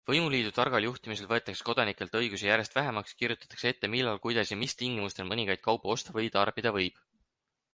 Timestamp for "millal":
3.97-4.21